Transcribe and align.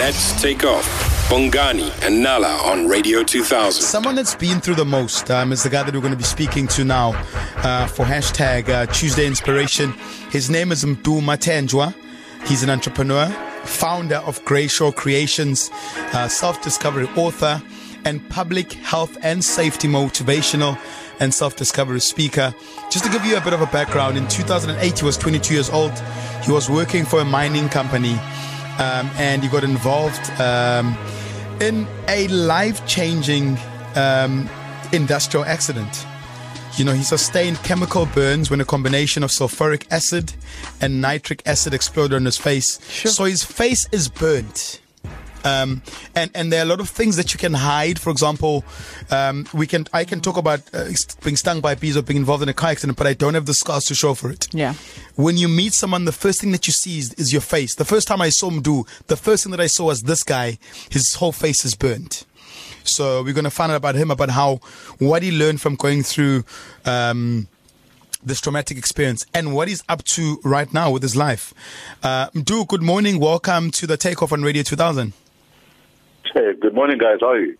Let's 0.00 0.40
take 0.40 0.64
off. 0.64 0.86
Bongani 1.28 1.92
and 2.02 2.22
Nala 2.22 2.56
on 2.64 2.88
Radio 2.88 3.22
2000. 3.22 3.82
Someone 3.82 4.14
that's 4.14 4.34
been 4.34 4.58
through 4.58 4.76
the 4.76 4.84
most 4.86 5.30
um, 5.30 5.52
is 5.52 5.62
the 5.62 5.68
guy 5.68 5.82
that 5.82 5.94
we're 5.94 6.00
going 6.00 6.10
to 6.10 6.16
be 6.16 6.24
speaking 6.24 6.66
to 6.68 6.84
now 6.84 7.10
uh, 7.56 7.86
for 7.86 8.06
hashtag 8.06 8.70
uh, 8.70 8.86
Tuesday 8.86 9.26
Inspiration. 9.26 9.92
His 10.30 10.48
name 10.48 10.72
is 10.72 10.84
Mdu 10.86 11.20
Mathenjwa. 11.20 11.94
He's 12.46 12.62
an 12.62 12.70
entrepreneur, 12.70 13.26
founder 13.64 14.16
of 14.16 14.42
GRASHYO 14.46 14.96
Creations, 14.96 15.68
uh, 16.14 16.28
self 16.28 16.62
discovery 16.62 17.06
author, 17.14 17.60
and 18.06 18.26
public 18.30 18.72
health 18.72 19.18
and 19.22 19.44
safety 19.44 19.86
motivational 19.86 20.78
and 21.20 21.34
self 21.34 21.56
discovery 21.56 22.00
speaker. 22.00 22.54
Just 22.90 23.04
to 23.04 23.10
give 23.10 23.26
you 23.26 23.36
a 23.36 23.40
bit 23.42 23.52
of 23.52 23.60
a 23.60 23.66
background, 23.66 24.16
in 24.16 24.26
2008, 24.28 24.98
he 24.98 25.04
was 25.04 25.18
22 25.18 25.52
years 25.52 25.68
old. 25.68 25.92
He 26.42 26.50
was 26.50 26.70
working 26.70 27.04
for 27.04 27.20
a 27.20 27.24
mining 27.26 27.68
company 27.68 28.18
um, 28.80 29.10
and 29.16 29.42
he 29.42 29.48
got 29.48 29.62
involved 29.62 30.30
um, 30.40 30.96
in 31.60 31.86
a 32.08 32.26
life 32.28 32.84
changing 32.86 33.58
um, 33.94 34.48
industrial 34.92 35.44
accident. 35.44 36.06
You 36.76 36.84
know, 36.84 36.92
he 36.92 37.02
sustained 37.02 37.58
chemical 37.58 38.06
burns 38.06 38.50
when 38.50 38.60
a 38.60 38.64
combination 38.64 39.22
of 39.22 39.30
sulfuric 39.30 39.86
acid 39.90 40.32
and 40.80 41.00
nitric 41.00 41.42
acid 41.44 41.74
exploded 41.74 42.16
on 42.16 42.24
his 42.24 42.38
face. 42.38 42.80
Sure. 42.88 43.10
So 43.10 43.24
his 43.24 43.44
face 43.44 43.86
is 43.92 44.08
burnt. 44.08 44.80
Um, 45.44 45.82
and 46.14 46.30
and 46.34 46.52
there 46.52 46.60
are 46.60 46.64
a 46.64 46.68
lot 46.68 46.80
of 46.80 46.88
things 46.88 47.16
that 47.16 47.32
you 47.32 47.38
can 47.38 47.54
hide. 47.54 47.98
For 47.98 48.10
example, 48.10 48.64
um, 49.10 49.46
we 49.52 49.66
can 49.66 49.86
I 49.92 50.04
can 50.04 50.20
talk 50.20 50.36
about 50.36 50.60
uh, 50.74 50.88
being 51.24 51.36
stung 51.36 51.60
by 51.60 51.74
bees 51.74 51.96
or 51.96 52.02
being 52.02 52.18
involved 52.18 52.42
in 52.42 52.48
a 52.48 52.54
car 52.54 52.70
accident, 52.70 52.98
but 52.98 53.06
I 53.06 53.14
don't 53.14 53.34
have 53.34 53.46
the 53.46 53.54
scars 53.54 53.84
to 53.84 53.94
show 53.94 54.14
for 54.14 54.30
it. 54.30 54.48
Yeah. 54.52 54.74
When 55.16 55.36
you 55.36 55.48
meet 55.48 55.72
someone, 55.72 56.04
the 56.04 56.12
first 56.12 56.40
thing 56.40 56.52
that 56.52 56.66
you 56.66 56.72
see 56.72 56.98
is, 56.98 57.14
is 57.14 57.32
your 57.32 57.42
face. 57.42 57.74
The 57.74 57.84
first 57.84 58.08
time 58.08 58.20
I 58.20 58.30
saw 58.30 58.50
him 58.50 58.62
do, 58.62 58.84
the 59.06 59.16
first 59.16 59.44
thing 59.44 59.50
that 59.52 59.60
I 59.60 59.66
saw 59.66 59.86
was 59.86 60.02
this 60.02 60.22
guy. 60.22 60.58
His 60.90 61.14
whole 61.14 61.32
face 61.32 61.64
is 61.64 61.74
burnt. 61.74 62.24
So 62.84 63.22
we're 63.22 63.34
going 63.34 63.44
to 63.44 63.50
find 63.50 63.70
out 63.70 63.76
about 63.76 63.94
him, 63.94 64.10
about 64.10 64.30
how 64.30 64.60
what 64.98 65.22
he 65.22 65.30
learned 65.30 65.60
from 65.60 65.76
going 65.76 66.02
through. 66.02 66.44
Um, 66.84 67.48
this 68.22 68.38
traumatic 68.38 68.76
experience 68.76 69.24
and 69.32 69.54
what 69.54 69.66
he's 69.66 69.82
up 69.88 70.04
to 70.04 70.38
right 70.44 70.74
now 70.74 70.90
with 70.90 71.02
his 71.02 71.16
life. 71.16 71.54
Uh, 72.02 72.28
Mdu, 72.30 72.68
good 72.68 72.82
morning. 72.82 73.18
Welcome 73.18 73.70
to 73.70 73.86
the 73.86 73.96
Takeoff 73.96 74.30
on 74.30 74.42
Radio 74.42 74.62
2000. 74.62 75.14
Hey, 76.34 76.52
good 76.60 76.74
morning, 76.74 76.98
guys. 76.98 77.18
How 77.20 77.30
are 77.30 77.40
you? 77.40 77.56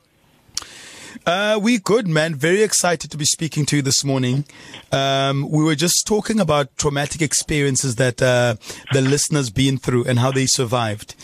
Uh, 1.26 1.58
we 1.60 1.78
good, 1.78 2.06
man. 2.06 2.34
Very 2.34 2.62
excited 2.62 3.10
to 3.10 3.16
be 3.16 3.24
speaking 3.24 3.66
to 3.66 3.76
you 3.76 3.82
this 3.82 4.04
morning. 4.04 4.44
Um, 4.92 5.50
we 5.50 5.64
were 5.64 5.74
just 5.74 6.06
talking 6.06 6.40
about 6.40 6.76
traumatic 6.76 7.20
experiences 7.20 7.96
that 7.96 8.22
uh, 8.22 8.54
the 8.92 9.00
listeners 9.02 9.50
been 9.50 9.76
through 9.76 10.04
and 10.04 10.18
how 10.18 10.30
they 10.30 10.46
survived. 10.46 11.14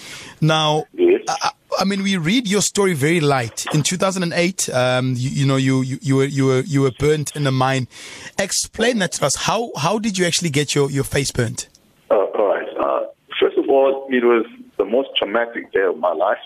Now, 0.41 0.85
Yes. 0.93 1.23
I, 1.29 1.51
I 1.79 1.85
mean, 1.85 2.03
we 2.03 2.17
read 2.17 2.49
your 2.49 2.63
story 2.63 2.95
very 2.95 3.21
light. 3.21 3.67
In 3.75 3.83
2008, 3.83 4.69
um, 4.71 5.15
you, 5.17 5.31
you 5.31 5.47
know, 5.47 5.57
you, 5.57 5.83
you, 5.83 5.99
you 6.03 6.17
were 6.17 6.25
you 6.25 6.47
were 6.47 6.61
you 6.61 6.81
were 6.83 6.93
burnt 6.99 7.35
in 7.37 7.47
a 7.47 7.53
mine. 7.53 7.87
Explain 8.39 8.99
that 8.99 9.13
to 9.13 9.27
us. 9.27 9.37
How 9.37 9.71
how 9.77 9.99
did 9.99 10.19
you 10.19 10.27
actually 10.27 10.51
get 10.51 10.75
your, 10.75 10.91
your 10.91 11.05
face 11.05 11.31
burnt? 11.31 11.69
Uh, 12.11 12.15
all 12.15 12.49
right. 12.49 12.69
Uh, 12.79 13.07
first 13.41 13.57
of 13.59 13.69
all, 13.69 14.07
it 14.11 14.25
was 14.25 14.47
the 14.79 14.85
most 14.85 15.09
traumatic 15.19 15.73
day 15.73 15.83
of 15.83 15.99
my 15.99 16.13
life, 16.13 16.39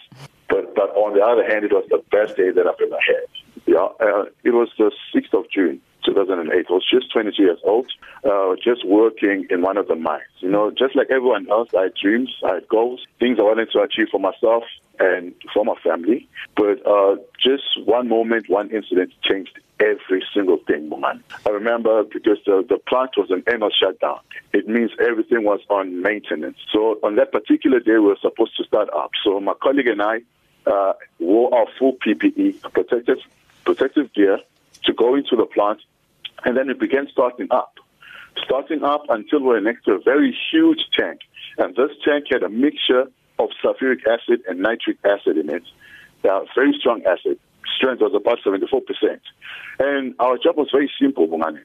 but 0.50 0.74
but 0.74 0.90
on 0.96 1.14
the 1.14 1.24
other 1.24 1.46
hand, 1.46 1.64
it 1.64 1.72
was 1.72 1.86
the 1.88 2.02
best 2.10 2.36
day 2.36 2.50
that 2.50 2.66
I've 2.66 2.80
ever 2.80 2.98
had. 3.00 3.26
Yeah, 3.66 3.88
uh, 4.00 4.24
it 4.44 4.50
was 4.50 4.68
the 4.76 4.90
sixth 5.14 5.32
of 5.32 5.48
June. 5.50 5.80
2008. 6.04 6.66
I 6.68 6.72
was 6.72 6.86
just 6.90 7.12
22 7.12 7.42
years 7.42 7.58
old, 7.62 7.90
uh, 8.24 8.56
just 8.62 8.86
working 8.86 9.46
in 9.50 9.62
one 9.62 9.76
of 9.76 9.88
the 9.88 9.94
mines. 9.94 10.22
You 10.38 10.50
know, 10.50 10.70
just 10.70 10.96
like 10.96 11.08
everyone 11.10 11.48
else, 11.50 11.68
I 11.76 11.84
had 11.84 11.94
dreams, 11.94 12.30
I 12.44 12.54
had 12.54 12.68
goals, 12.68 13.06
things 13.18 13.38
I 13.38 13.42
wanted 13.42 13.70
to 13.72 13.80
achieve 13.80 14.08
for 14.10 14.18
myself 14.18 14.64
and 14.98 15.34
for 15.52 15.64
my 15.64 15.74
family. 15.82 16.28
But 16.56 16.84
uh, 16.86 17.16
just 17.42 17.64
one 17.84 18.08
moment, 18.08 18.48
one 18.48 18.70
incident 18.70 19.12
changed 19.22 19.58
every 19.80 20.22
single 20.34 20.58
thing, 20.66 20.90
man. 20.90 21.24
I 21.46 21.50
remember 21.50 22.04
because 22.04 22.38
the, 22.44 22.64
the 22.69 22.78
plant 22.78 23.10
was 23.16 23.30
an 23.30 23.42
annual 23.46 23.70
shutdown. 23.70 24.20
It 24.52 24.69
means 24.69 24.91
everything 25.00 25.44
was 25.44 25.60
on 25.70 26.02
maintenance. 26.02 26.58
So 26.72 26.98
on 27.02 27.16
that 27.16 27.32
particular 27.32 27.80
day, 27.80 27.92
we 27.92 28.00
were 28.00 28.19
supposed 28.20 28.56
to 28.58 28.64
start 28.64 28.91
up. 28.94 29.12
So 29.25 29.41
my 29.41 29.54
colleague 29.62 29.88
and 29.88 30.02
I 30.02 30.20
uh, 30.66 30.93
wore 31.19 31.54
our 31.54 31.66
full 31.78 31.97
PPE, 32.04 32.60
protective, 32.72 33.19
protective 33.65 34.12
gear, 34.15 34.38
to 34.84 34.93
go 34.93 35.15
into 35.15 35.37
the 35.37 35.47
plant, 35.47 35.81
and 36.44 36.56
then 36.56 36.69
we 36.69 36.75
began 36.75 37.09
starting 37.12 37.48
up. 37.50 37.75
Starting 38.44 38.82
up 38.82 39.04
until 39.09 39.41
we 39.41 39.47
were 39.47 39.60
next 39.60 39.84
to 39.84 39.93
a 39.93 40.00
very 40.00 40.37
huge 40.50 40.81
tank. 40.97 41.20
And 41.59 41.75
this 41.76 41.91
tank 42.04 42.26
had 42.31 42.43
a 42.43 42.49
mixture 42.49 43.06
of 43.38 43.50
sulfuric 43.62 44.06
acid 44.06 44.43
and 44.49 44.60
nitric 44.60 44.99
acid 45.04 45.37
in 45.37 45.50
it. 45.50 45.65
Uh, 46.25 46.41
very 46.54 46.75
strong 46.78 47.03
acid. 47.04 47.38
Strength 47.76 48.00
was 48.00 48.15
about 48.15 48.38
74%. 48.44 49.20
And 49.78 50.15
our 50.19 50.38
job 50.38 50.56
was 50.56 50.69
very 50.72 50.91
simple, 51.00 51.26
Bongani. 51.26 51.62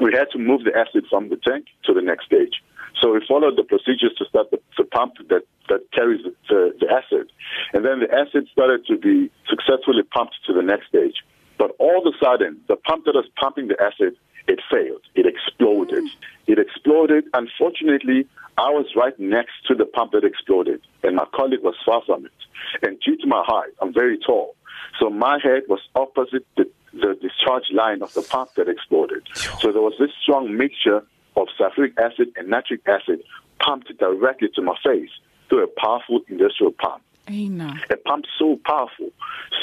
We 0.00 0.12
had 0.12 0.30
to 0.32 0.38
move 0.38 0.64
the 0.64 0.76
acid 0.76 1.06
from 1.08 1.28
the 1.28 1.36
tank 1.36 1.66
to 1.84 1.94
the 1.94 2.02
next 2.02 2.26
stage. 2.26 2.62
So 3.00 3.12
we 3.12 3.24
followed 3.26 3.56
the 3.56 3.64
procedures 3.64 4.14
to 4.18 4.24
start 4.26 4.50
the, 4.50 4.58
the 4.78 4.84
pump 4.84 5.14
that, 5.28 5.42
that 5.68 5.80
carries 5.92 6.22
the, 6.24 6.34
the, 6.48 6.76
the 6.80 6.92
acid. 6.92 7.30
And 7.72 7.84
then 7.84 8.00
the 8.00 8.12
acid 8.12 8.48
started 8.52 8.86
to 8.86 8.96
be 8.96 9.30
successfully 9.48 10.02
pumped 10.02 10.36
to 10.46 10.52
the 10.52 10.62
next 10.62 10.88
stage. 10.88 11.16
But 11.58 11.74
all 11.78 11.98
of 11.98 12.06
a 12.06 12.16
sudden, 12.24 12.60
the 12.68 12.76
pump 12.76 13.04
that 13.06 13.14
was 13.14 13.26
pumping 13.36 13.68
the 13.68 13.80
acid, 13.80 14.16
it 14.48 14.60
failed. 14.70 15.02
It 15.14 15.26
exploded. 15.26 16.04
It 16.46 16.58
exploded. 16.58 17.24
Unfortunately, 17.34 18.26
I 18.58 18.70
was 18.70 18.86
right 18.96 19.18
next 19.18 19.52
to 19.68 19.74
the 19.74 19.86
pump 19.86 20.12
that 20.12 20.24
exploded, 20.24 20.80
and 21.02 21.16
my 21.16 21.24
colleague 21.34 21.62
was 21.62 21.74
far 21.86 22.02
from 22.04 22.26
it. 22.26 22.32
And 22.82 23.00
due 23.00 23.16
to 23.16 23.26
my 23.26 23.42
height, 23.46 23.72
I'm 23.80 23.92
very 23.92 24.18
tall. 24.18 24.54
So 25.00 25.08
my 25.08 25.38
head 25.42 25.62
was 25.68 25.80
opposite 25.94 26.44
the, 26.56 26.68
the 26.92 27.16
discharge 27.20 27.70
line 27.72 28.02
of 28.02 28.12
the 28.14 28.22
pump 28.22 28.50
that 28.56 28.68
exploded. 28.68 29.26
So 29.60 29.72
there 29.72 29.80
was 29.80 29.94
this 29.98 30.10
strong 30.22 30.56
mixture 30.56 31.02
of 31.36 31.48
sulfuric 31.58 31.96
acid 31.98 32.28
and 32.36 32.48
nitric 32.48 32.80
acid 32.86 33.22
pumped 33.60 33.96
directly 33.98 34.48
to 34.54 34.62
my 34.62 34.74
face 34.84 35.10
through 35.48 35.64
a 35.64 35.68
powerful 35.80 36.20
industrial 36.28 36.72
pump 36.72 37.02
Aina. 37.28 37.80
a 37.90 37.96
pump 37.96 38.24
so 38.38 38.58
powerful 38.64 39.10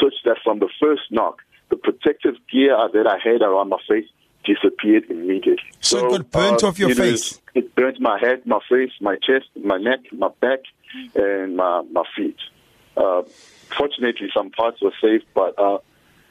such 0.02 0.14
that 0.26 0.38
from 0.44 0.60
the 0.60 0.70
first 0.82 1.04
knock, 1.12 1.42
the 1.70 1.76
protective 1.76 2.36
gear 2.52 2.78
that 2.94 3.06
I 3.08 3.18
had 3.24 3.42
around 3.42 3.70
my 3.70 3.78
face 3.88 4.06
disappeared 4.46 5.04
immediately. 5.10 5.60
So 5.82 6.08
it 6.08 6.10
got 6.10 6.32
burnt 6.32 6.64
off 6.64 6.80
your 6.80 6.92
it 6.92 6.98
face? 6.98 7.12
was- 7.12 7.42
it 7.56 7.76
burnt 7.76 8.00
my 8.00 8.18
head, 8.20 8.46
my 8.46 8.60
face, 8.70 8.92
my 9.02 9.16
chest, 9.18 9.48
my 9.62 9.78
neck, 9.78 10.00
my 10.14 10.30
back, 10.40 10.60
and 11.16 11.58
my, 11.58 11.82
my 11.92 12.04
feet. 12.16 12.38
Uh, 12.96 13.24
fortunately, 13.78 14.30
some 14.34 14.50
parts 14.52 14.82
were 14.82 14.94
saved, 15.02 15.26
but 15.34 15.58
uh, 15.60 15.80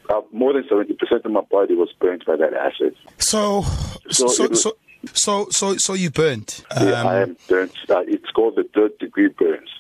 uh, 0.09 0.21
more 0.32 0.53
than 0.54 0.65
70% 0.65 1.25
of 1.25 1.31
my 1.31 1.41
body 1.43 1.75
was 1.75 1.91
burnt 2.00 2.25
by 2.25 2.37
that 2.37 2.54
acid. 2.54 2.97
So 3.19 3.62
so 4.10 4.27
So 4.27 4.28
so 4.28 4.48
was- 4.48 4.62
so 4.62 4.77
so 5.12 5.46
so, 5.50 5.76
so 5.76 5.94
you 5.94 6.10
burnt. 6.10 6.64
Yeah, 6.80 7.02
I 7.02 7.22
Um, 7.22 7.30
am 7.30 7.36
burnt. 7.48 7.72
Uh, 7.88 8.00
it's 8.06 8.30
called 8.30 8.56
the 8.56 8.64
third 8.74 8.96
degree 8.98 9.28
burns. 9.28 9.70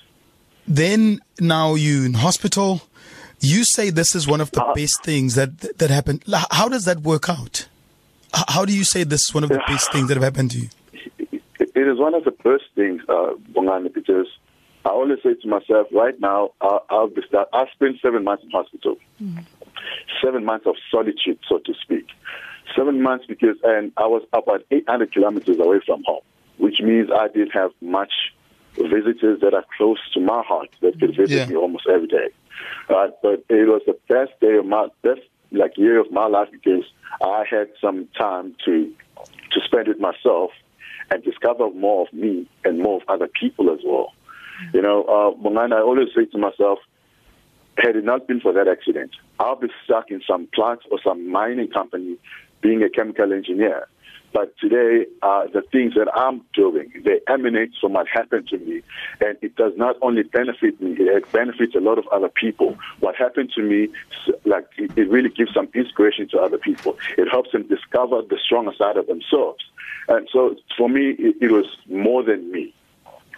then 0.66 1.20
now 1.40 1.74
you 1.74 2.04
in 2.04 2.14
hospital. 2.14 2.82
You 3.40 3.64
say 3.64 3.90
this 3.90 4.14
is 4.14 4.26
one 4.26 4.40
of 4.40 4.50
the 4.50 4.62
Uh, 4.64 4.74
best 4.74 5.02
things 5.04 5.34
that 5.36 5.50
that 5.78 5.90
happened. 5.90 6.24
How 6.50 6.68
does 6.68 6.84
that 6.84 7.00
work 7.02 7.28
out? 7.28 7.68
How 8.48 8.64
do 8.64 8.72
you 8.76 8.84
say 8.84 9.04
this 9.04 9.22
is 9.28 9.34
one 9.34 9.44
of 9.44 9.50
the 9.50 9.62
best 9.68 9.90
things 9.92 10.08
that 10.08 10.14
have 10.16 10.24
happened 10.24 10.50
to 10.52 10.58
you? 10.58 10.68
it 11.32 11.42
it 11.74 11.86
is 11.92 11.98
one 11.98 12.14
of 12.14 12.24
the 12.24 12.32
first 12.42 12.64
things, 12.74 13.00
uh, 13.08 13.32
Bongani, 13.54 13.92
because 13.94 14.26
I 14.84 14.90
always 14.90 15.18
say 15.22 15.34
to 15.34 15.48
myself, 15.48 15.86
right 15.92 16.18
now, 16.20 16.50
I'll, 16.60 16.84
I'll 16.90 17.08
be 17.08 17.22
start, 17.28 17.48
I've 17.52 17.68
spent 17.74 18.00
seven 18.02 18.24
months 18.24 18.42
in 18.44 18.50
hospital, 18.50 18.96
seven 20.22 20.44
months 20.44 20.66
of 20.66 20.74
solitude, 20.90 21.38
so 21.48 21.58
to 21.58 21.72
speak, 21.82 22.06
seven 22.76 23.02
months 23.02 23.26
because, 23.26 23.56
and 23.64 23.92
I 23.96 24.06
was 24.06 24.22
about 24.32 24.64
800 24.70 25.12
kilometers 25.12 25.58
away 25.58 25.80
from 25.84 26.02
home, 26.04 26.22
which 26.58 26.80
means 26.80 27.10
I 27.14 27.28
didn't 27.28 27.50
have 27.50 27.70
much 27.80 28.12
visitors 28.76 29.40
that 29.40 29.54
are 29.54 29.64
close 29.76 29.98
to 30.14 30.20
my 30.20 30.42
heart 30.42 30.68
that 30.80 30.98
could 31.00 31.16
visit 31.16 31.30
Yeah. 31.30 31.46
me 31.46 31.56
almost 31.56 31.86
every 31.88 32.06
day. 32.08 32.28
Uh, 32.88 33.08
but 33.22 33.44
it 33.48 33.68
was 33.68 33.82
the 33.86 33.96
best 34.08 34.38
day 34.40 34.56
of 34.56 34.66
my 34.66 34.88
best 35.02 35.20
like 35.50 35.78
year 35.78 35.98
of 35.98 36.10
my 36.12 36.26
life 36.26 36.48
because 36.52 36.84
I 37.22 37.44
had 37.48 37.68
some 37.80 38.06
time 38.18 38.54
to 38.66 38.92
to 39.52 39.60
spend 39.64 39.88
with 39.88 39.98
myself 39.98 40.50
and 41.10 41.24
discover 41.24 41.70
more 41.70 42.06
of 42.06 42.12
me 42.12 42.46
and 42.64 42.80
more 42.80 42.96
of 43.00 43.02
other 43.08 43.28
people 43.28 43.70
as 43.70 43.80
well. 43.84 44.12
You 44.74 44.82
know, 44.82 45.04
uh, 45.04 45.48
I 45.48 45.80
always 45.80 46.08
say 46.14 46.26
to 46.26 46.38
myself, 46.38 46.80
had 47.78 47.96
it 47.96 48.04
not 48.04 48.26
been 48.26 48.40
for 48.40 48.52
that 48.52 48.68
accident, 48.68 49.12
I'll 49.38 49.56
be 49.56 49.68
stuck 49.84 50.10
in 50.10 50.20
some 50.28 50.48
plant 50.52 50.80
or 50.90 50.98
some 51.02 51.30
mining 51.30 51.68
company 51.68 52.18
being 52.60 52.82
a 52.82 52.90
chemical 52.90 53.32
engineer. 53.32 53.88
But 54.32 54.56
today, 54.58 55.06
uh, 55.22 55.46
the 55.52 55.62
things 55.72 55.94
that 55.94 56.08
I'm 56.14 56.42
doing, 56.52 56.92
they 57.04 57.20
emanate 57.28 57.72
from 57.80 57.94
what 57.94 58.06
happened 58.08 58.48
to 58.48 58.58
me. 58.58 58.82
And 59.20 59.38
it 59.40 59.56
does 59.56 59.72
not 59.76 59.96
only 60.02 60.22
benefit 60.22 60.80
me, 60.80 60.96
it 60.98 61.30
benefits 61.32 61.74
a 61.74 61.80
lot 61.80 61.98
of 61.98 62.06
other 62.08 62.28
people. 62.28 62.76
What 63.00 63.16
happened 63.16 63.52
to 63.54 63.62
me, 63.62 63.88
like, 64.44 64.66
it, 64.76 65.08
really 65.08 65.30
gives 65.30 65.54
some 65.54 65.68
inspiration 65.74 66.28
to 66.28 66.40
other 66.40 66.58
people. 66.58 66.98
It 67.16 67.28
helps 67.30 67.52
them 67.52 67.66
discover 67.68 68.20
the 68.20 68.38
stronger 68.44 68.72
side 68.76 68.98
of 68.98 69.06
themselves. 69.06 69.64
And 70.08 70.28
so 70.30 70.56
for 70.76 70.88
me, 70.88 71.16
it, 71.18 71.36
it 71.40 71.50
was 71.50 71.66
more 71.88 72.22
than 72.22 72.52
me. 72.52 72.74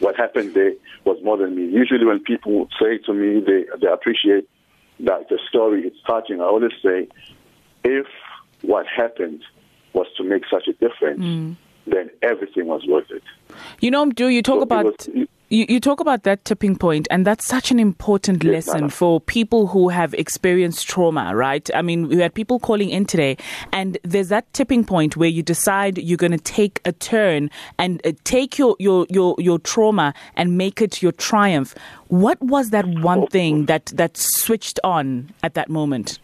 What 0.00 0.17
happened 0.17 0.55
there 0.55 0.72
was 1.05 1.22
more 1.22 1.37
than 1.37 1.55
me. 1.55 1.67
Usually, 1.67 2.05
when 2.06 2.20
people 2.20 2.69
say 2.81 2.99
to 3.05 3.12
me 3.12 3.40
they 3.40 3.67
they 3.78 3.87
appreciate 3.87 4.49
that 5.00 5.28
the 5.28 5.38
story 5.46 5.82
is 5.82 5.93
touching, 6.06 6.40
I 6.40 6.44
always 6.44 6.72
say, 6.82 7.06
if 7.84 8.06
what 8.62 8.87
happened 8.87 9.43
was 9.93 10.07
to 10.17 10.25
make 10.25 10.45
such 10.51 10.69
a 10.69 10.73
difference, 10.75 11.21
mm. 11.21 11.57
then 11.87 12.11
everything 12.23 12.67
was 12.67 12.87
worth 12.87 13.11
it. 13.11 13.23
You 13.81 13.91
know, 13.91 14.11
do 14.11 14.29
you 14.29 14.43
talk 14.43 14.59
so 14.59 14.62
about? 14.62 14.85
Was, 14.85 15.27
you, 15.51 15.67
you 15.69 15.81
talk 15.81 15.99
about 15.99 16.23
that 16.23 16.45
tipping 16.45 16.77
point, 16.77 17.09
and 17.11 17.27
that's 17.27 17.45
such 17.45 17.73
an 17.73 17.81
important 17.81 18.45
yes, 18.45 18.69
lesson 18.69 18.85
Anna. 18.85 18.91
for 18.91 19.21
people 19.21 19.67
who 19.67 19.89
have 19.89 20.15
experienced 20.15 20.87
trauma, 20.87 21.35
right? 21.35 21.69
I 21.75 21.83
mean, 21.83 22.07
we 22.07 22.19
had 22.19 22.35
people 22.35 22.61
calling 22.61 22.89
in 22.89 23.05
today, 23.05 23.37
and 23.73 23.99
there's 24.05 24.29
that 24.29 24.51
tipping 24.53 24.85
point 24.85 25.17
where 25.17 25.29
you 25.29 25.43
decide 25.43 25.99
you're 25.99 26.17
going 26.17 26.31
to 26.31 26.39
take 26.39 26.81
a 26.85 26.93
turn 26.93 27.51
and 27.79 28.01
uh, 28.06 28.13
take 28.23 28.59
your, 28.59 28.77
your, 28.79 29.06
your, 29.11 29.35
your 29.39 29.59
trauma 29.59 30.15
and 30.37 30.56
make 30.56 30.81
it 30.81 31.03
your 31.03 31.13
triumph. 31.13 31.75
What 32.06 32.41
was 32.41 32.71
that 32.71 32.87
one 32.87 33.27
thing 33.27 33.67
that, 33.67 33.87
that 33.87 34.17
switched 34.17 34.79
on 34.85 35.35
at 35.43 35.55
that 35.55 35.69
moment? 35.69 36.21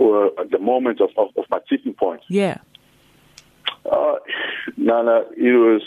Well, 0.00 0.30
at 0.38 0.50
the 0.50 0.58
moment 0.58 1.00
of, 1.02 1.10
of, 1.18 1.28
of 1.36 1.44
my 1.50 1.58
tipping 1.68 1.92
point. 1.92 2.22
Yeah. 2.28 2.56
Uh, 3.84 4.14
Nana, 4.78 5.24
it 5.36 5.52
was 5.52 5.82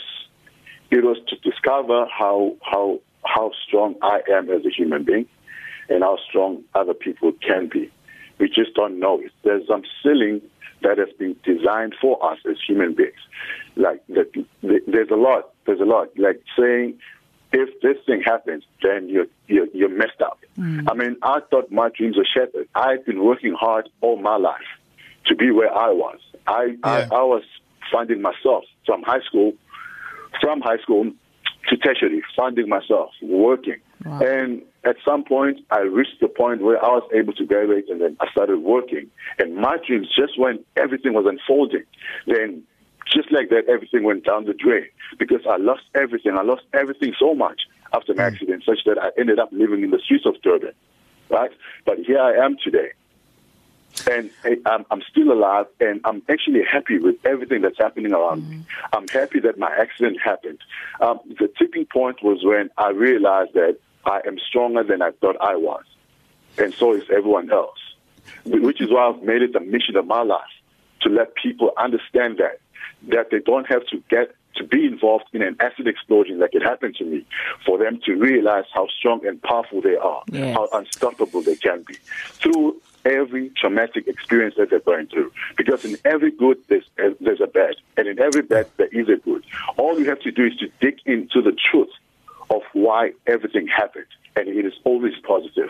it 0.91 1.03
was 1.03 1.17
to 1.29 1.35
discover 1.37 2.05
how 2.15 2.55
how 2.61 2.99
how 3.25 3.51
strong 3.67 3.95
I 4.03 4.21
am 4.31 4.51
as 4.51 4.65
a 4.65 4.69
human 4.69 5.03
being 5.03 5.25
and 5.89 6.03
how 6.03 6.17
strong 6.29 6.63
other 6.75 6.93
people 6.93 7.31
can 7.41 7.67
be. 7.67 7.91
We 8.37 8.49
just 8.49 8.75
don't 8.75 8.99
know 8.99 9.19
it. 9.19 9.31
There's 9.43 9.67
some 9.67 9.81
ceiling 10.03 10.41
that 10.83 10.99
has 10.99 11.09
been 11.17 11.35
designed 11.43 11.95
for 11.99 12.23
us 12.23 12.37
as 12.47 12.57
human 12.67 12.93
beings. 12.93 13.13
Like 13.75 14.05
the, 14.07 14.27
the, 14.61 14.79
there's 14.85 15.09
a 15.09 15.15
lot. 15.15 15.53
There's 15.65 15.79
a 15.79 15.85
lot. 15.85 16.09
Like 16.17 16.43
saying, 16.57 16.99
if 17.53 17.81
this 17.81 17.97
thing 18.05 18.21
happens, 18.25 18.63
then 18.81 19.07
you're 19.09 19.27
you're, 19.47 19.67
you're 19.73 19.89
messed 19.89 20.21
up. 20.21 20.39
Mm. 20.57 20.89
I 20.89 20.93
mean, 20.93 21.15
I 21.21 21.39
thought 21.49 21.71
my 21.71 21.89
dreams 21.95 22.17
were 22.17 22.27
shattered. 22.31 22.67
I've 22.75 23.05
been 23.05 23.23
working 23.23 23.53
hard 23.53 23.89
all 24.01 24.17
my 24.17 24.37
life 24.37 24.69
to 25.27 25.35
be 25.35 25.51
where 25.51 25.73
I 25.73 25.91
was. 25.91 26.19
I 26.47 26.65
yeah. 26.65 26.75
I, 26.83 27.01
I 27.03 27.23
was 27.23 27.43
finding 27.91 28.21
myself 28.21 28.63
from 28.85 29.03
high 29.03 29.21
school 29.21 29.53
from 30.41 30.61
high 30.61 30.77
school 30.81 31.11
to 31.69 31.77
tertiary, 31.77 32.21
finding 32.35 32.67
myself, 32.67 33.11
working. 33.21 33.77
Wow. 34.03 34.19
And 34.19 34.61
at 34.83 34.97
some 35.05 35.23
point, 35.23 35.59
I 35.71 35.81
reached 35.81 36.19
the 36.19 36.27
point 36.27 36.61
where 36.61 36.83
I 36.83 36.89
was 36.89 37.09
able 37.13 37.33
to 37.33 37.45
graduate 37.45 37.85
and 37.89 38.01
then 38.01 38.17
I 38.19 38.29
started 38.31 38.59
working. 38.59 39.09
And 39.39 39.55
my 39.55 39.77
dreams, 39.85 40.07
just 40.13 40.37
when 40.37 40.59
everything 40.75 41.13
was 41.13 41.25
unfolding, 41.25 41.83
then 42.27 42.63
just 43.11 43.31
like 43.31 43.49
that, 43.49 43.65
everything 43.67 44.03
went 44.03 44.25
down 44.25 44.45
the 44.45 44.53
drain 44.53 44.87
because 45.17 45.41
I 45.49 45.57
lost 45.57 45.83
everything. 45.95 46.37
I 46.37 46.41
lost 46.41 46.63
everything 46.73 47.13
so 47.19 47.33
much 47.33 47.61
after 47.93 48.13
my 48.13 48.23
mm. 48.23 48.33
accident, 48.33 48.63
such 48.65 48.83
that 48.85 48.97
I 48.97 49.09
ended 49.17 49.39
up 49.39 49.49
living 49.51 49.83
in 49.83 49.91
the 49.91 49.99
streets 49.99 50.25
of 50.25 50.41
Durban. 50.41 50.73
Right? 51.29 51.51
But 51.85 51.99
here 51.99 52.19
I 52.19 52.33
am 52.45 52.57
today 52.63 52.91
and 54.09 54.29
I'm, 54.65 54.85
I'm 54.91 55.01
still 55.09 55.31
alive, 55.31 55.67
and 55.79 56.01
I'm 56.03 56.23
actually 56.29 56.63
happy 56.63 56.97
with 56.97 57.15
everything 57.25 57.61
that's 57.61 57.77
happening 57.77 58.13
around 58.13 58.43
mm-hmm. 58.43 58.59
me. 58.59 58.65
I'm 58.91 59.07
happy 59.07 59.39
that 59.41 59.57
my 59.57 59.71
accident 59.71 60.17
happened. 60.21 60.59
Um, 60.99 61.19
the 61.39 61.49
tipping 61.57 61.85
point 61.85 62.23
was 62.23 62.43
when 62.43 62.69
I 62.77 62.89
realized 62.89 63.53
that 63.53 63.77
I 64.05 64.21
am 64.25 64.37
stronger 64.39 64.83
than 64.83 65.01
I 65.01 65.11
thought 65.11 65.37
I 65.39 65.55
was, 65.55 65.83
and 66.57 66.73
so 66.73 66.93
is 66.93 67.03
everyone 67.09 67.51
else. 67.51 67.79
Which 68.45 68.81
is 68.81 68.89
why 68.89 69.09
I've 69.09 69.21
made 69.21 69.41
it 69.41 69.53
the 69.53 69.59
mission 69.59 69.95
of 69.97 70.07
my 70.07 70.21
life 70.21 70.41
to 71.01 71.09
let 71.09 71.35
people 71.35 71.71
understand 71.77 72.37
that 72.37 72.59
that 73.09 73.29
they 73.31 73.39
don't 73.39 73.67
have 73.67 73.85
to 73.87 74.01
get 74.09 74.35
to 74.55 74.63
be 74.63 74.85
involved 74.85 75.25
in 75.33 75.41
an 75.41 75.55
acid 75.59 75.87
explosion 75.87 76.39
like 76.39 76.53
it 76.53 76.61
happened 76.61 76.95
to 76.95 77.05
me, 77.05 77.25
for 77.65 77.77
them 77.77 77.99
to 78.05 78.13
realize 78.13 78.65
how 78.73 78.87
strong 78.87 79.25
and 79.25 79.41
powerful 79.41 79.81
they 79.81 79.95
are, 79.95 80.21
yes. 80.31 80.55
how 80.55 80.67
unstoppable 80.73 81.41
they 81.41 81.55
can 81.55 81.83
be. 81.83 81.95
Through 82.33 82.79
every 83.05 83.49
traumatic 83.49 84.07
experience 84.07 84.55
that 84.57 84.69
they're 84.69 84.79
going 84.79 85.07
through. 85.07 85.31
Because 85.57 85.83
in 85.85 85.97
every 86.05 86.31
good, 86.31 86.57
there's, 86.67 86.85
there's 87.19 87.41
a 87.41 87.47
bad. 87.47 87.75
And 87.97 88.07
in 88.07 88.19
every 88.19 88.41
bad, 88.41 88.67
there 88.77 88.87
is 88.87 89.09
a 89.09 89.17
good. 89.17 89.43
All 89.77 89.99
you 89.99 90.05
have 90.09 90.19
to 90.21 90.31
do 90.31 90.45
is 90.45 90.55
to 90.57 90.69
dig 90.79 90.99
into 91.05 91.41
the 91.41 91.51
truth 91.51 91.91
of 92.49 92.61
why 92.73 93.13
everything 93.27 93.67
happened. 93.67 94.05
And 94.35 94.47
it 94.47 94.65
is 94.65 94.73
always 94.83 95.13
positive. 95.23 95.69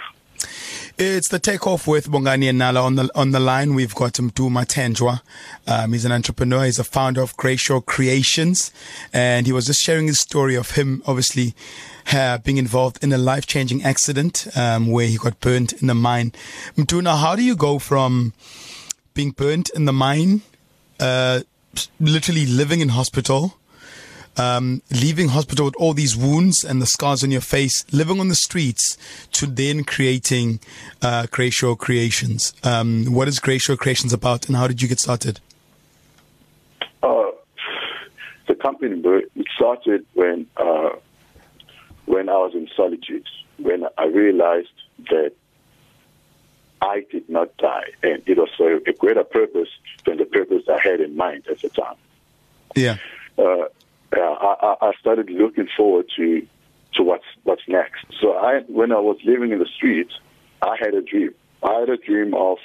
It's 0.95 1.30
the 1.30 1.40
takeoff 1.40 1.88
with 1.88 2.07
Bongani 2.07 2.50
and 2.50 2.60
Nala 2.60 2.81
on 2.81 2.94
the 2.95 3.10
on 3.16 3.31
the 3.31 3.40
line. 3.40 3.74
We've 3.74 3.95
got 3.95 4.13
Mdu 4.13 4.51
Mathenjwa. 4.51 5.22
Um, 5.66 5.92
he's 5.92 6.06
an 6.06 6.12
entrepreneur. 6.12 6.66
He's 6.66 6.78
a 6.78 6.84
founder 6.84 7.22
of 7.22 7.36
GRASHYO 7.36 7.84
Creations, 7.88 8.72
and 9.12 9.48
he 9.48 9.51
was 9.51 9.66
just 9.66 9.81
sharing 9.81 10.06
his 10.06 10.19
story 10.19 10.54
of 10.56 10.72
him, 10.72 11.01
obviously 11.07 11.56
uh, 12.13 12.38
being 12.38 12.57
involved 12.57 13.04
in 13.04 13.12
a 13.12 13.18
life 13.18 13.48
changing 13.48 13.84
accident 13.84 14.48
um, 14.56 14.86
where 14.92 15.07
he 15.07 15.18
got 15.18 15.40
burnt 15.40 15.74
in 15.74 15.88
the 15.88 15.95
mine. 15.95 16.31
Mtuna, 16.78 17.19
how 17.19 17.36
do 17.36 17.44
you 17.44 17.56
go 17.56 17.80
from 17.80 18.34
being 19.16 19.31
burnt 19.31 19.72
in 19.72 19.86
the 19.86 19.94
mine, 19.94 20.44
uh, 21.00 21.42
literally 22.00 22.45
living 22.45 22.81
in 22.81 22.90
hospital? 22.90 23.57
Um, 24.35 24.81
leaving 24.89 25.30
hospital 25.30 25.65
with 25.65 25.75
all 25.77 25.94
these 25.94 26.15
wounds 26.15 26.63
and 26.63 26.81
the 26.81 26.88
scars 26.88 27.24
on 27.24 27.31
your 27.31 27.41
face, 27.41 27.85
living 27.94 28.19
on 28.19 28.30
the 28.30 28.35
streets, 28.35 28.97
to 29.33 29.45
then 29.45 29.83
creating 29.83 30.59
uh, 31.01 31.27
Creations. 31.30 32.53
Um, 32.63 33.13
what 33.13 33.27
is 33.27 33.39
GRASHYO 33.39 33.77
Creations 33.77 34.12
about, 34.12 34.47
and 34.47 34.56
how 34.56 34.68
did 34.68 34.81
you 34.81 34.88
get 34.88 35.00
started? 35.00 35.39
Uh, 37.03 37.31
the 38.47 38.56
company 38.56 39.01
it 39.35 39.47
started 39.56 40.06
when 40.13 40.47
uh, 40.57 40.89
when 42.06 42.30
I 42.30 42.33
was 42.33 42.53
in 42.53 42.68
solitude, 42.75 43.27
when 43.57 43.85
I 43.97 44.06
realized 44.06 44.69
that 45.09 45.33
I 46.81 47.06
did 47.09 47.30
not 47.30 47.56
die, 47.57 47.91
and 48.03 48.21
it 48.25 48.38
was 48.38 48.50
for 48.57 48.74
a 48.74 48.94
greater 48.94 49.24
purpose 49.24 49.69
than 50.06 50.18
the 50.18 50.25
purpose 50.25 50.63
I 50.68 50.80
had 50.81 51.00
in 51.00 51.15
mind 51.15 51.47
at 51.50 51.62
the 51.62 51.69
time. 51.69 51.95
Yeah. 52.75 52.97
Uh, 53.38 53.65
I, 54.19 54.75
I 54.81 54.92
started 55.00 55.30
looking 55.30 55.68
forward 55.75 56.06
to 56.18 56.48
to 56.95 57.04
what's 57.04 57.25
what's 57.44 57.63
next. 57.68 58.06
So 58.21 58.33
I, 58.33 58.62
when 58.68 58.92
I 58.92 59.00
was 59.00 59.18
living 59.25 59.51
in 59.51 59.60
the 59.60 59.68
streets, 59.75 60.13
I 60.62 60.75
had 60.80 60.94
a 60.94 61.01
dream. 61.01 61.33
I 61.63 61.80
had 61.80 61.89
a 61.89 61.98
dream 61.98 62.33
of 62.33 62.57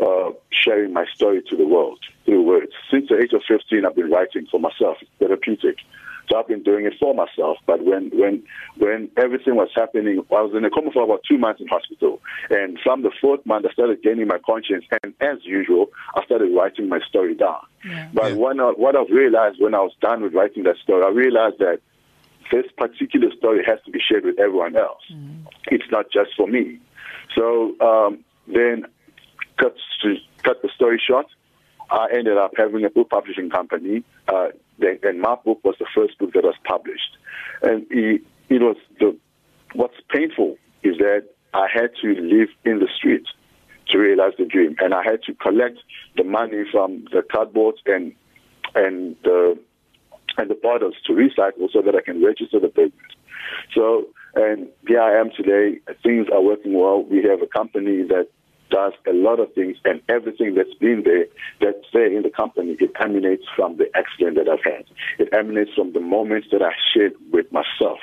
uh, 0.00 0.30
sharing 0.50 0.92
my 0.92 1.04
story 1.14 1.42
to 1.50 1.56
the 1.56 1.66
world 1.66 1.98
through 2.24 2.42
words. 2.42 2.72
Since 2.90 3.08
the 3.08 3.18
age 3.18 3.32
of 3.32 3.42
15, 3.46 3.84
I've 3.84 3.94
been 3.94 4.10
writing 4.10 4.46
for 4.50 4.58
myself. 4.60 4.96
Therapeutic. 5.18 5.76
So 6.30 6.38
I've 6.38 6.46
been 6.46 6.62
doing 6.62 6.86
it 6.86 6.94
for 7.00 7.14
myself. 7.14 7.58
But 7.66 7.84
when 7.84 8.10
when 8.14 8.42
when 8.78 9.10
everything 9.16 9.56
was 9.56 9.68
happening, 9.74 10.20
I 10.30 10.42
was 10.42 10.54
in 10.54 10.64
a 10.64 10.70
coma 10.70 10.92
for 10.92 11.02
about 11.02 11.22
two 11.28 11.38
months 11.38 11.60
in 11.60 11.66
hospital. 11.66 12.20
And 12.50 12.78
from 12.84 13.02
the 13.02 13.10
fourth 13.20 13.44
month, 13.44 13.66
I 13.68 13.72
started 13.72 14.02
gaining 14.02 14.28
my 14.28 14.38
conscience. 14.38 14.84
And 15.02 15.14
as 15.20 15.38
usual, 15.44 15.86
I 16.14 16.24
started 16.24 16.54
writing 16.54 16.88
my 16.88 17.00
story 17.08 17.34
down. 17.34 17.66
Yeah. 17.84 18.08
But 18.14 18.32
yeah. 18.32 18.36
When 18.36 18.60
I, 18.60 18.64
what 18.76 18.96
I've 18.96 19.10
realized 19.10 19.56
when 19.60 19.74
I 19.74 19.80
was 19.80 19.92
done 20.00 20.22
with 20.22 20.34
writing 20.34 20.62
that 20.64 20.76
story, 20.76 21.02
I 21.04 21.08
realized 21.08 21.58
that 21.58 21.80
this 22.52 22.66
particular 22.76 23.30
story 23.36 23.64
has 23.66 23.78
to 23.84 23.90
be 23.90 24.00
shared 24.00 24.24
with 24.24 24.38
everyone 24.38 24.76
else. 24.76 25.02
Mm. 25.12 25.46
It's 25.66 25.90
not 25.90 26.06
just 26.12 26.30
for 26.36 26.46
me. 26.46 26.78
So 27.36 27.74
um, 27.80 28.24
then, 28.46 28.86
cut 29.58 29.76
cut 30.42 30.62
the 30.62 30.68
story 30.74 31.00
short, 31.04 31.26
I 31.90 32.06
ended 32.12 32.36
up 32.36 32.52
having 32.56 32.84
a 32.84 32.90
book 32.90 33.10
publishing 33.10 33.50
company. 33.50 34.04
Uh, 34.28 34.48
and 34.80 35.20
my 35.20 35.36
book 35.44 35.60
was 35.64 35.74
the 35.78 35.86
first 35.94 36.18
book 36.18 36.32
that 36.34 36.44
was 36.44 36.54
published. 36.64 37.16
And 37.62 37.86
it, 37.90 38.22
was 38.50 38.76
the 38.98 39.16
what's 39.74 39.94
painful 40.08 40.56
is 40.82 40.96
that 40.98 41.28
I 41.52 41.66
had 41.72 41.90
to 42.02 42.08
live 42.08 42.48
in 42.64 42.78
the 42.78 42.88
street 42.96 43.24
to 43.88 43.98
realize 43.98 44.32
the 44.38 44.44
dream, 44.44 44.76
and 44.78 44.94
I 44.94 45.02
had 45.02 45.22
to 45.24 45.34
collect 45.34 45.78
the 46.16 46.24
money 46.24 46.62
from 46.70 47.04
the 47.12 47.22
cardboard 47.22 47.76
and 47.86 48.14
and 48.74 49.16
the 49.24 49.58
and 50.38 50.48
the 50.48 50.54
bottles 50.54 50.94
to 51.06 51.12
recycle 51.12 51.70
so 51.72 51.82
that 51.82 51.94
I 51.94 52.02
can 52.02 52.24
register 52.24 52.60
the 52.60 52.68
business. 52.68 52.94
So, 53.74 54.06
and 54.34 54.68
here 54.86 55.00
I 55.00 55.18
am 55.20 55.30
today. 55.36 55.80
Things 56.02 56.28
are 56.32 56.40
working 56.40 56.72
well. 56.78 57.02
We 57.02 57.22
have 57.24 57.42
a 57.42 57.46
company 57.46 58.02
that 58.08 58.28
does 58.70 58.92
a 59.06 59.12
lot 59.12 59.40
of 59.40 59.52
things, 59.54 59.76
and 59.84 60.00
everything 60.08 60.54
that's 60.54 60.74
been 60.74 61.02
there, 61.04 61.26
that's 61.60 61.86
there 61.92 62.06
in 62.06 62.22
the 62.22 62.30
company, 62.30 62.76
it 62.80 62.92
emanates 63.00 63.44
from 63.54 63.76
the 63.76 63.86
accident 63.96 64.36
that 64.36 64.48
I've 64.48 64.64
had. 64.64 64.84
It 65.18 65.28
emanates 65.32 65.72
from 65.74 65.92
the 65.92 66.00
moments 66.00 66.48
that 66.52 66.62
I 66.62 66.72
shared 66.94 67.14
with 67.32 67.50
myself 67.52 67.98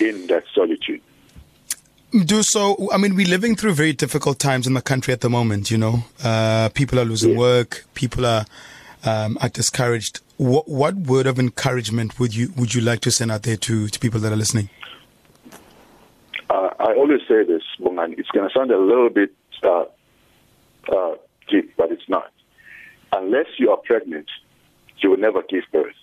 in 0.00 0.26
that 0.28 0.44
solitude. 0.54 1.00
Do 2.24 2.42
so. 2.42 2.88
I 2.92 2.98
mean, 2.98 3.14
we're 3.14 3.28
living 3.28 3.56
through 3.56 3.74
very 3.74 3.92
difficult 3.92 4.38
times 4.38 4.66
in 4.66 4.74
the 4.74 4.80
country 4.80 5.12
at 5.12 5.20
the 5.20 5.28
moment. 5.28 5.70
You 5.70 5.78
know, 5.78 6.04
uh, 6.24 6.70
people 6.70 6.98
are 6.98 7.04
losing 7.04 7.32
yeah. 7.32 7.38
work. 7.38 7.84
People 7.94 8.24
are 8.24 8.46
um, 9.04 9.38
are 9.40 9.48
discouraged. 9.48 10.20
What, 10.36 10.68
what 10.68 10.94
word 10.94 11.26
of 11.26 11.38
encouragement 11.38 12.18
would 12.18 12.34
you 12.34 12.52
would 12.56 12.74
you 12.74 12.80
like 12.80 13.00
to 13.00 13.10
send 13.10 13.32
out 13.32 13.42
there 13.42 13.56
to, 13.56 13.88
to 13.88 13.98
people 13.98 14.20
that 14.20 14.32
are 14.32 14.36
listening? 14.36 14.70
Uh, 16.48 16.70
I 16.78 16.94
always 16.94 17.20
say 17.28 17.44
this, 17.44 17.62
Bungan. 17.80 18.18
It's 18.18 18.30
going 18.30 18.48
to 18.48 18.54
sound 18.54 18.70
a 18.70 18.78
little 18.78 19.10
bit 19.10 19.32
uh, 19.62 19.84
uh, 20.92 21.16
but 21.76 21.92
it's 21.92 22.08
not. 22.08 22.30
Unless 23.12 23.46
you 23.58 23.70
are 23.70 23.76
pregnant, 23.76 24.26
you 24.98 25.10
will 25.10 25.18
never 25.18 25.42
give 25.42 25.64
birth. 25.72 25.94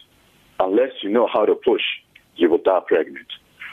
Unless 0.59 0.91
you 1.01 1.09
know 1.09 1.27
how 1.31 1.45
to 1.45 1.55
push, 1.55 1.83
you 2.35 2.49
will 2.49 2.59
die 2.59 2.79
pregnant. 2.87 3.27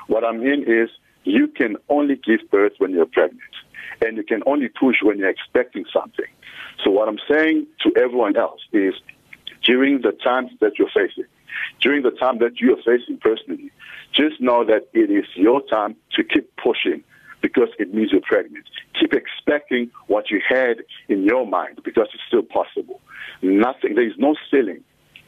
What 0.09 0.25
I 0.25 0.33
mean 0.33 0.65
is 0.67 0.89
you 1.25 1.49
can 1.49 1.77
only 1.89 2.17
give 2.17 2.41
birth 2.51 2.73
when 2.79 2.93
you're 2.93 3.07
pregnant, 3.07 3.55
and 4.05 4.17
you 4.17 4.25
can 4.25 4.43
only 4.47 4.69
push 4.69 4.97
when 5.03 5.19
you're 5.19 5.29
expecting 5.29 5.85
something. 5.93 6.27
So 6.85 6.91
what 6.91 7.09
I'm 7.09 7.21
saying 7.31 7.67
to 7.83 7.93
everyone 7.97 8.37
else 8.37 8.61
is 8.73 8.95
during 9.63 10.01
the 10.01 10.13
times 10.13 10.51
that 10.61 10.79
you're 10.79 10.89
facing, 10.89 11.27
during 11.81 12.03
the 12.03 12.11
time 12.11 12.39
that 12.39 12.61
you 12.61 12.73
are 12.75 12.83
facing 12.83 13.19
personally, 13.19 13.71
just 14.13 14.41
know 14.41 14.65
that 14.65 14.89
it 14.93 15.11
is 15.11 15.27
your 15.35 15.63
time 15.69 15.95
to 16.15 16.25
keep 16.25 16.51
pushing 16.57 17.05
because 17.41 17.69
it 17.79 17.95
means 17.95 18.13
you're 18.13 18.21
pregnant. 18.21 18.67
Keep 18.99 19.15
expecting 19.15 19.91
what 20.07 20.31
you 20.31 20.41
had 20.47 20.83
in 21.09 21.25
your 21.25 21.47
mind 21.47 21.81
because 21.85 22.09
it's 22.13 22.23
still 22.27 22.43
possible. 22.43 23.01
Nothing, 23.43 23.95
there 23.95 24.07
is 24.07 24.19
no 24.19 24.35
ceiling 24.51 24.85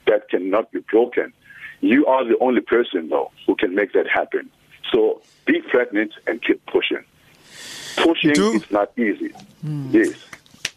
that 0.06 0.28
cannot 0.28 0.70
be 0.72 0.80
broken. 0.80 1.32
You 1.80 2.06
are 2.06 2.24
the 2.24 2.38
only 2.38 2.60
person, 2.60 3.08
though, 3.08 3.30
who 3.46 3.54
can 3.56 3.74
make 3.74 3.92
that 3.92 4.06
happen. 4.08 4.50
So 4.92 5.22
be 5.46 5.60
pregnant 5.62 6.12
and 6.26 6.42
keep 6.42 6.64
pushing. 6.66 7.04
Pushing 7.96 8.32
Do. 8.34 8.52
is 8.54 8.70
not 8.70 8.96
easy. 8.98 9.32
Mm. 9.64 9.92
Yes. 9.92 10.14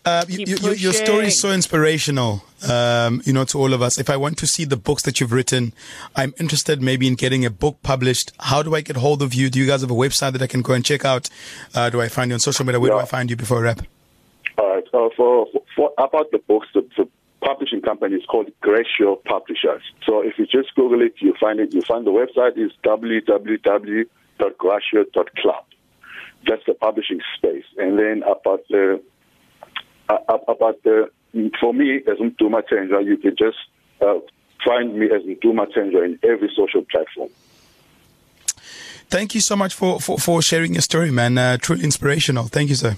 Uh, 0.06 0.24
you, 0.28 0.46
you, 0.46 0.74
your 0.74 0.94
story 0.94 1.28
is 1.28 1.40
so 1.40 1.52
inspirational, 1.52 2.44
um, 2.70 3.24
you 3.26 3.34
know, 3.34 3.44
to 3.44 3.58
all 3.58 3.74
of 3.74 3.82
us. 3.82 3.98
If 3.98 4.08
I 4.08 4.18
want 4.18 4.38
to 4.38 4.46
see 4.46 4.64
the 4.64 4.78
books 4.78 5.02
that 5.04 5.20
you've 5.20 5.32
written, 5.32 5.74
I'm 6.16 6.36
interested 6.40 6.80
maybe 6.80 7.08
in 7.08 7.16
getting 7.16 7.44
a 7.44 7.50
book 7.50 7.82
published. 7.82 8.32
How 8.40 8.62
do 8.62 8.76
I 8.76 8.82
get 8.82 8.98
hold 8.98 9.24
of 9.24 9.34
you? 9.34 9.50
Do 9.50 9.58
you 9.58 9.66
guys 9.66 9.82
have 9.82 9.90
a 9.90 9.96
website 9.96 10.34
that 10.34 10.44
I 10.44 10.48
can 10.48 10.62
go 10.62 10.74
and 10.74 10.86
check 10.86 11.06
out? 11.06 11.28
Uh, 11.74 11.90
do 11.90 12.02
I 12.02 12.08
find 12.08 12.30
you 12.30 12.36
on 12.36 12.40
social 12.40 12.66
media? 12.66 12.80
Where 12.80 12.92
yeah. 12.92 12.98
do 12.98 13.02
I 13.02 13.06
find 13.06 13.32
you 13.32 13.36
before 13.36 13.58
I 13.58 13.62
wrap? 13.62 13.82
All 14.60 14.76
right. 14.76 14.84
So 14.92 15.10
for, 15.18 15.48
for 15.76 15.92
about 15.98 16.30
the 16.30 16.38
books, 16.38 16.68
the, 16.76 16.88
the 16.96 17.08
publishing 17.42 17.82
company 17.82 18.16
is 18.16 18.26
called 18.26 18.52
GRASHYO 18.62 19.24
Publishers. 19.24 19.82
So 20.06 20.22
if 20.22 20.38
you 20.38 20.46
just 20.46 20.76
Google 20.76 21.02
it, 21.02 21.16
you 21.18 21.34
find 21.40 21.60
it. 21.60 21.74
You 21.74 21.82
find 21.82 22.06
the 22.06 22.12
website 22.12 22.60
is 22.60 22.72
www.gracio.club. 22.84 24.06
That's 26.48 26.64
the 26.68 26.76
publishing 26.76 27.22
space. 27.38 27.66
And 27.78 27.98
then 27.98 28.22
about 28.22 28.68
the 28.70 28.94
uh, 28.94 28.98
about 30.10 30.82
the 30.84 31.10
for 31.60 31.74
me 31.74 31.98
as 32.08 32.18
Mdu 32.18 32.50
Mathenjwa, 32.50 33.06
you 33.06 33.18
can 33.18 33.36
just 33.38 33.58
uh, 34.02 34.20
find 34.64 34.96
me 34.96 35.08
as 35.08 35.22
Mdu 35.24 35.54
Mathenjwa 35.54 36.06
in 36.06 36.20
every 36.24 36.52
social 36.56 36.82
platform. 36.84 37.30
Thank 39.10 39.36
you 39.36 39.42
so 39.42 39.56
much 39.56 39.74
for, 39.74 40.00
for, 40.00 40.18
for 40.18 40.42
sharing 40.42 40.74
your 40.74 40.82
story, 40.82 41.12
man. 41.12 41.38
Uh, 41.38 41.58
truly 41.58 41.84
inspirational. 41.84 42.46
Thank 42.46 42.70
you, 42.70 42.76
sir. 42.76 42.98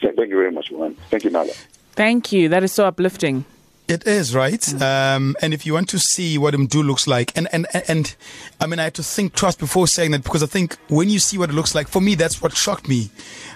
Thank 0.00 0.16
you 0.16 0.36
very 0.36 0.52
much, 0.52 0.70
man. 0.72 0.94
Thank 1.10 1.24
you, 1.24 1.30
Nala. 1.30 1.52
Thank 1.92 2.32
you. 2.32 2.48
That 2.48 2.62
is 2.62 2.72
so 2.72 2.86
uplifting. 2.86 3.44
It 3.90 4.06
is 4.06 4.36
right, 4.36 4.60
mm. 4.60 4.80
um, 4.80 5.36
and 5.42 5.52
if 5.52 5.66
you 5.66 5.74
want 5.74 5.88
to 5.88 5.98
see 5.98 6.38
what 6.38 6.54
Mdu 6.54 6.86
looks 6.86 7.08
like, 7.08 7.36
and, 7.36 7.48
and 7.52 7.66
and 7.88 8.14
I 8.60 8.66
mean, 8.66 8.78
I 8.78 8.84
had 8.84 8.94
to 8.94 9.02
think 9.02 9.34
twice 9.34 9.56
before 9.56 9.88
saying 9.88 10.12
that 10.12 10.22
because 10.22 10.44
I 10.44 10.46
think 10.46 10.76
when 10.88 11.08
you 11.08 11.18
see 11.18 11.38
what 11.38 11.50
it 11.50 11.54
looks 11.54 11.74
like, 11.74 11.88
for 11.88 12.00
me, 12.00 12.14
that's 12.14 12.40
what 12.40 12.56
shocked 12.56 12.88
me. 12.88 13.10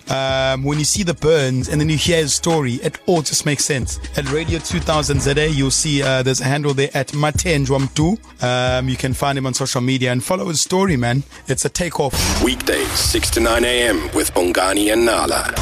Um, 0.08 0.64
when 0.64 0.80
you 0.80 0.84
see 0.84 1.04
the 1.04 1.14
burns 1.14 1.68
and 1.68 1.80
then 1.80 1.88
you 1.88 1.96
hear 1.96 2.16
his 2.16 2.34
story, 2.34 2.74
it 2.82 2.98
all 3.06 3.22
just 3.22 3.46
makes 3.46 3.64
sense. 3.64 4.00
At 4.16 4.28
Radio 4.32 4.58
2000 4.58 5.20
ZA, 5.20 5.50
you'll 5.50 5.70
see 5.70 6.02
uh, 6.02 6.24
there's 6.24 6.40
a 6.40 6.44
handle 6.44 6.74
there 6.74 6.90
at 6.94 7.08
Mathenjwa 7.08 7.86
Mdu. 7.86 8.18
Um, 8.42 8.88
you 8.88 8.96
can 8.96 9.14
find 9.14 9.38
him 9.38 9.46
on 9.46 9.54
social 9.54 9.82
media 9.82 10.10
and 10.10 10.22
follow 10.22 10.48
his 10.48 10.60
story, 10.60 10.96
man. 10.96 11.22
It's 11.46 11.64
a 11.64 11.68
takeoff. 11.68 12.42
Weekdays, 12.42 12.90
6 12.90 13.30
to 13.30 13.40
9 13.40 13.64
a.m. 13.64 14.10
with 14.14 14.34
Bongani 14.34 14.92
and 14.92 15.06
Nala. 15.06 15.54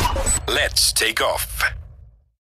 Let's 0.48 0.92
take 0.94 1.20
off. 1.20 1.81